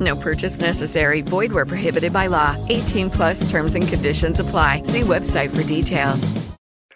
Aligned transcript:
No 0.00 0.16
purchase 0.16 0.60
necessary. 0.60 1.20
Void 1.20 1.52
where 1.52 1.66
prohibited 1.66 2.12
by 2.12 2.26
law. 2.26 2.56
18 2.68 3.10
plus 3.10 3.50
terms 3.50 3.74
and 3.74 3.86
conditions 3.86 4.40
apply. 4.40 4.82
See 4.84 5.02
website 5.02 5.50
for 5.50 5.62
details. 5.62 6.32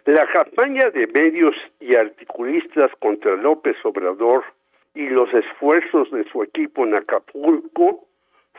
La 0.06 0.26
campaña 0.26 0.90
de 0.90 1.06
medios 1.06 1.54
y 1.80 1.94
articulistas 1.94 2.90
contra 3.00 3.36
López 3.36 3.76
Obrador 3.84 4.44
y 4.94 5.08
los 5.08 5.28
esfuerzos 5.32 6.10
de 6.10 6.24
su 6.30 6.42
equipo 6.42 6.84
en 6.84 6.94
Acapulco 6.94 8.06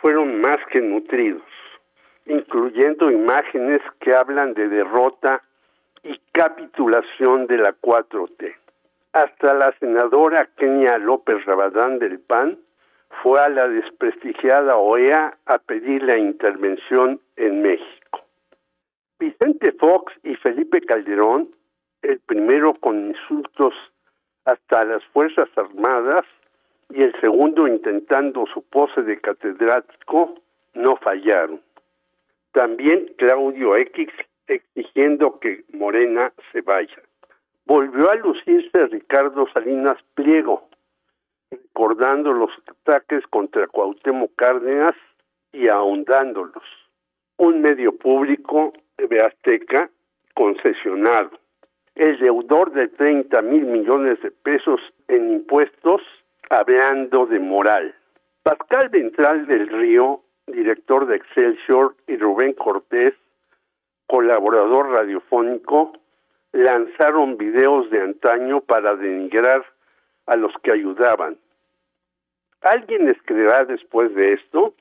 fueron 0.01 0.41
más 0.41 0.57
que 0.71 0.81
nutridos, 0.81 1.43
incluyendo 2.25 3.11
imágenes 3.11 3.81
que 3.99 4.15
hablan 4.15 4.53
de 4.55 4.67
derrota 4.67 5.43
y 6.03 6.19
capitulación 6.31 7.45
de 7.47 7.57
la 7.57 7.73
4T. 7.79 8.55
Hasta 9.13 9.53
la 9.53 9.71
senadora 9.79 10.49
Kenia 10.57 10.97
López 10.97 11.45
Rabadán 11.45 11.99
del 11.99 12.19
PAN 12.19 12.57
fue 13.21 13.39
a 13.39 13.49
la 13.49 13.67
desprestigiada 13.67 14.77
OEA 14.77 15.37
a 15.45 15.57
pedir 15.59 16.03
la 16.03 16.17
intervención 16.17 17.19
en 17.35 17.61
México. 17.61 18.21
Vicente 19.19 19.71
Fox 19.73 20.13
y 20.23 20.35
Felipe 20.35 20.81
Calderón, 20.81 21.49
el 22.01 22.19
primero 22.19 22.73
con 22.73 23.07
insultos 23.07 23.73
hasta 24.45 24.83
las 24.85 25.03
Fuerzas 25.05 25.49
Armadas 25.55 26.25
y 26.89 27.01
el 27.01 27.19
segundo 27.19 27.67
intentando 27.67 28.45
su 28.53 28.61
pose 28.63 29.01
de 29.01 29.19
catedrático, 29.19 30.35
no 30.73 30.97
fallaron. 30.97 31.61
También 32.51 33.13
Claudio 33.17 33.75
X 33.75 34.09
exigiendo 34.47 35.39
que 35.39 35.63
Morena 35.73 36.31
se 36.51 36.61
vaya. 36.61 37.01
Volvió 37.65 38.11
a 38.11 38.15
lucirse 38.15 38.85
Ricardo 38.87 39.47
Salinas 39.53 39.97
Pliego, 40.13 40.69
recordando 41.75 42.31
los 42.31 42.51
ataques 42.67 43.27
contra 43.27 43.67
Cuauhtémoc 43.67 44.33
Cárdenas 44.37 44.95
y 45.51 45.67
ahondándolos. 45.67 46.63
Un 47.37 47.61
medio 47.61 47.91
público 47.97 48.71
de 48.97 49.21
Azteca 49.21 49.89
concesionado. 50.33 51.31
El 51.95 52.17
deudor 52.19 52.71
de 52.71 52.87
30 52.87 53.41
mil 53.41 53.65
millones 53.65 54.21
de 54.21 54.31
pesos 54.31 54.79
en 55.09 55.33
impuestos, 55.33 56.01
hablando 56.49 57.25
de 57.25 57.39
moral. 57.39 57.93
Pascal 58.41 58.87
Ventral 58.87 59.45
del 59.45 59.67
Río, 59.67 60.21
director 60.47 61.05
de 61.05 61.17
Excelsior, 61.17 61.93
y 62.07 62.15
Rubén 62.15 62.53
Cortés, 62.53 63.15
colaborador 64.07 64.91
radiofónico, 64.91 65.91
lanzaron 66.53 67.35
videos 67.37 67.89
de 67.89 68.01
antaño 68.01 68.61
para 68.61 68.95
denigrar 68.95 69.65
a 70.25 70.37
los 70.37 70.53
que 70.63 70.71
ayudaban. 70.71 71.37
¿Alguien 72.61 73.05
les 73.05 73.21
creerá 73.23 73.65
después 73.65 74.13
de 74.15 74.33
esto? 74.33 74.73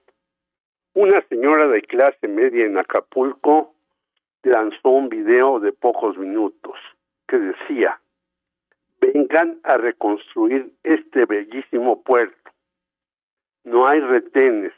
Una 0.94 1.20
señora 1.28 1.68
de 1.68 1.82
clase 1.82 2.28
media 2.28 2.64
en 2.64 2.78
Acapulco 2.78 3.74
lanzó 4.42 4.90
un 4.90 5.08
video 5.08 5.58
de 5.60 5.72
pocos 5.72 6.16
minutos 6.16 6.78
que 7.26 7.38
decía, 7.38 8.00
vengan 9.00 9.58
a 9.64 9.76
reconstruir 9.76 10.72
este 10.82 11.24
bellísimo 11.24 12.02
puerto. 12.02 12.50
No 13.64 13.86
hay 13.86 14.00
retenes. 14.00 14.72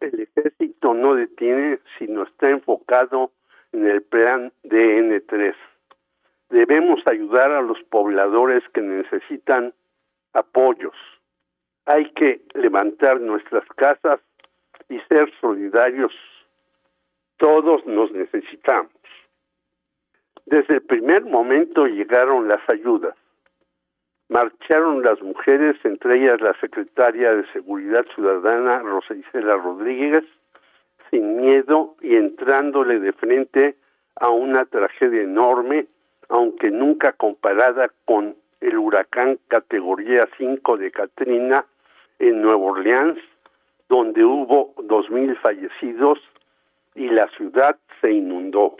El 0.00 0.20
ejército 0.20 0.94
no 0.94 1.14
detiene, 1.14 1.78
sino 1.98 2.24
está 2.24 2.50
enfocado 2.50 3.30
en 3.72 3.86
el 3.86 4.02
plan 4.02 4.52
DN3. 4.64 5.54
Debemos 6.50 7.00
ayudar 7.06 7.52
a 7.52 7.62
los 7.62 7.82
pobladores 7.84 8.62
que 8.72 8.80
necesitan 8.80 9.74
apoyos. 10.32 10.94
Hay 11.86 12.10
que 12.12 12.40
levantar 12.54 13.20
nuestras 13.20 13.64
casas 13.76 14.20
y 14.88 14.98
ser 15.00 15.30
solidarios. 15.40 16.12
Todos 17.36 17.84
nos 17.86 18.10
necesitamos. 18.12 18.92
Desde 20.46 20.74
el 20.74 20.82
primer 20.82 21.24
momento 21.24 21.86
llegaron 21.86 22.48
las 22.48 22.60
ayudas. 22.68 23.14
Marcharon 24.28 25.02
las 25.02 25.20
mujeres, 25.20 25.76
entre 25.84 26.22
ellas 26.22 26.40
la 26.40 26.58
secretaria 26.60 27.34
de 27.34 27.46
Seguridad 27.52 28.06
Ciudadana, 28.14 28.78
Rosa 28.78 29.14
Isela 29.14 29.56
Rodríguez, 29.56 30.24
sin 31.10 31.36
miedo 31.36 31.96
y 32.00 32.16
entrándole 32.16 32.98
de 32.98 33.12
frente 33.12 33.76
a 34.16 34.30
una 34.30 34.64
tragedia 34.64 35.22
enorme, 35.22 35.86
aunque 36.28 36.70
nunca 36.70 37.12
comparada 37.12 37.90
con 38.06 38.36
el 38.60 38.78
huracán 38.78 39.38
categoría 39.48 40.26
5 40.38 40.78
de 40.78 40.90
Katrina 40.90 41.66
en 42.18 42.42
Nueva 42.42 42.64
Orleans, 42.64 43.18
donde 43.88 44.24
hubo 44.24 44.74
2.000 44.76 45.36
fallecidos 45.40 46.18
y 46.94 47.08
la 47.08 47.26
ciudad 47.36 47.76
se 48.00 48.12
inundó. 48.12 48.76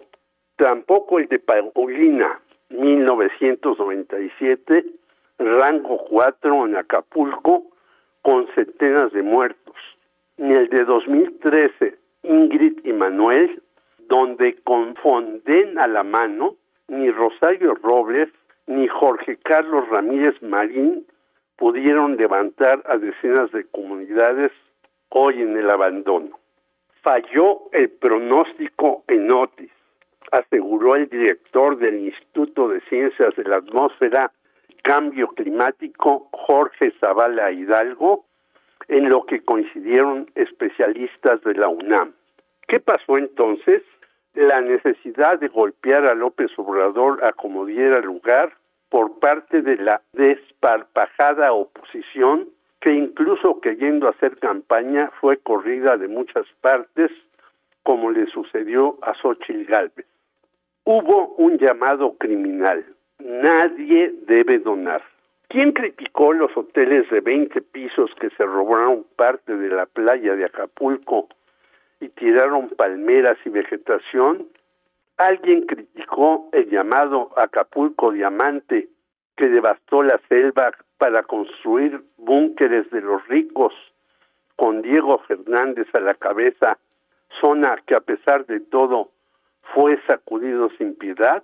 Tampoco 0.56 1.18
el 1.18 1.26
de 1.28 1.40
Paulina, 1.40 2.40
1997, 2.70 4.86
rango 5.38 5.98
4 6.08 6.66
en 6.66 6.76
Acapulco, 6.76 7.64
con 8.22 8.46
centenas 8.54 9.12
de 9.12 9.22
muertos. 9.22 9.74
Ni 10.36 10.54
el 10.54 10.68
de 10.68 10.84
2013, 10.84 11.96
Ingrid 12.22 12.78
y 12.84 12.92
Manuel, 12.92 13.60
donde 14.08 14.56
con 14.62 14.94
Fonden 14.96 15.78
a 15.78 15.86
la 15.86 16.02
mano, 16.02 16.56
ni 16.88 17.10
Rosario 17.10 17.74
Robles, 17.74 18.28
ni 18.66 18.88
Jorge 18.88 19.36
Carlos 19.42 19.88
Ramírez 19.88 20.42
Marín 20.42 21.06
pudieron 21.56 22.16
levantar 22.16 22.82
a 22.86 22.96
decenas 22.98 23.50
de 23.52 23.64
comunidades 23.64 24.52
hoy 25.08 25.42
en 25.42 25.56
el 25.56 25.70
abandono. 25.70 26.38
Falló 27.02 27.70
el 27.72 27.90
pronóstico 27.90 29.04
en 29.08 29.30
Otis, 29.30 29.70
aseguró 30.32 30.96
el 30.96 31.08
director 31.08 31.76
del 31.78 32.00
Instituto 32.06 32.68
de 32.68 32.80
Ciencias 32.88 33.34
de 33.36 33.44
la 33.44 33.56
Atmósfera 33.56 34.32
Cambio 34.82 35.28
Climático, 35.28 36.28
Jorge 36.32 36.92
Zavala 37.00 37.50
Hidalgo, 37.52 38.26
en 38.88 39.08
lo 39.08 39.24
que 39.24 39.42
coincidieron 39.42 40.30
especialistas 40.34 41.40
de 41.42 41.54
la 41.54 41.68
UNAM. 41.68 42.12
¿Qué 42.68 42.80
pasó 42.80 43.16
entonces? 43.16 43.82
La 44.34 44.60
necesidad 44.60 45.38
de 45.38 45.48
golpear 45.48 46.06
a 46.06 46.14
López 46.14 46.50
Obrador 46.58 47.24
a 47.24 47.32
como 47.32 47.64
diera 47.64 48.00
lugar 48.00 48.52
por 48.94 49.18
parte 49.18 49.60
de 49.60 49.76
la 49.78 50.02
desparpajada 50.12 51.52
oposición 51.52 52.48
que 52.80 52.92
incluso 52.92 53.60
queriendo 53.60 54.08
hacer 54.08 54.38
campaña 54.38 55.10
fue 55.20 55.36
corrida 55.38 55.96
de 55.96 56.06
muchas 56.06 56.46
partes 56.60 57.10
como 57.82 58.12
le 58.12 58.26
sucedió 58.26 58.96
a 59.02 59.12
Xochitl 59.14 59.64
Galvez. 59.64 60.06
Hubo 60.84 61.34
un 61.38 61.58
llamado 61.58 62.14
criminal. 62.18 62.86
Nadie 63.18 64.14
debe 64.28 64.60
donar. 64.60 65.02
¿Quién 65.48 65.72
criticó 65.72 66.32
los 66.32 66.56
hoteles 66.56 67.10
de 67.10 67.20
20 67.20 67.62
pisos 67.62 68.12
que 68.20 68.30
se 68.30 68.44
robaron 68.44 69.04
parte 69.16 69.56
de 69.56 69.70
la 69.70 69.86
playa 69.86 70.36
de 70.36 70.44
Acapulco 70.44 71.30
y 71.98 72.10
tiraron 72.10 72.68
palmeras 72.68 73.38
y 73.44 73.48
vegetación? 73.48 74.46
Alguien 75.16 75.62
criticó 75.62 76.48
el 76.52 76.68
llamado 76.68 77.30
Acapulco 77.36 78.10
Diamante 78.10 78.88
que 79.36 79.48
devastó 79.48 80.02
la 80.02 80.20
selva 80.28 80.72
para 80.98 81.22
construir 81.22 82.02
búnkeres 82.16 82.90
de 82.90 83.00
los 83.00 83.26
ricos 83.28 83.72
con 84.56 84.82
Diego 84.82 85.18
Fernández 85.26 85.86
a 85.92 86.00
la 86.00 86.14
cabeza, 86.14 86.78
zona 87.40 87.76
que 87.86 87.94
a 87.94 88.00
pesar 88.00 88.46
de 88.46 88.60
todo 88.60 89.10
fue 89.74 90.00
sacudido 90.06 90.70
sin 90.78 90.94
piedad, 90.96 91.42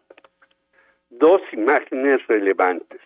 dos 1.11 1.41
imágenes 1.53 2.25
relevantes. 2.27 3.01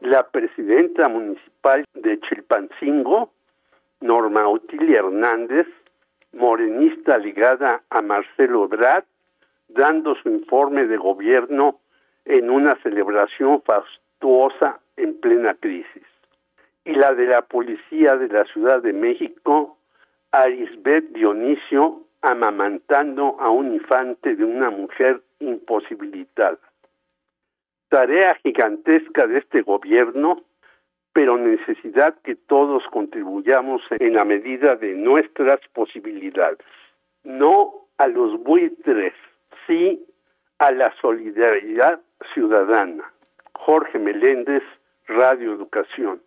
La 0.00 0.28
presidenta 0.28 1.08
municipal 1.08 1.84
de 1.94 2.20
Chilpancingo, 2.20 3.32
Norma 4.00 4.48
Otilia 4.48 5.00
Hernández, 5.00 5.66
morenista 6.32 7.18
ligada 7.18 7.82
a 7.90 8.00
Marcelo 8.02 8.64
Ebrard, 8.64 9.04
dando 9.68 10.14
su 10.16 10.28
informe 10.28 10.86
de 10.86 10.96
gobierno 10.96 11.80
en 12.24 12.50
una 12.50 12.76
celebración 12.82 13.62
fastuosa 13.62 14.80
en 14.96 15.18
plena 15.20 15.54
crisis. 15.54 16.04
Y 16.84 16.94
la 16.94 17.14
de 17.14 17.26
la 17.26 17.42
policía 17.42 18.16
de 18.16 18.28
la 18.28 18.44
Ciudad 18.46 18.82
de 18.82 18.92
México, 18.92 19.78
Arisbet 20.32 21.12
Dionisio, 21.12 22.02
amamantando 22.22 23.36
a 23.38 23.50
un 23.50 23.74
infante 23.74 24.34
de 24.34 24.44
una 24.44 24.70
mujer 24.70 25.22
imposibilitada. 25.38 26.58
Tarea 27.88 28.34
gigantesca 28.42 29.26
de 29.26 29.38
este 29.38 29.62
gobierno, 29.62 30.42
pero 31.12 31.38
necesidad 31.38 32.16
que 32.22 32.34
todos 32.34 32.82
contribuyamos 32.90 33.82
en 33.90 34.14
la 34.14 34.24
medida 34.24 34.76
de 34.76 34.94
nuestras 34.94 35.60
posibilidades. 35.72 36.58
No 37.24 37.86
a 37.96 38.06
los 38.08 38.42
buitres, 38.42 39.14
sí 39.68 40.04
a 40.58 40.72
la 40.72 40.92
solidaridad 41.00 42.00
ciudadana. 42.34 43.12
Jorge 43.52 43.98
Meléndez, 44.00 44.64
Radio 45.06 45.52
Educación. 45.52 46.20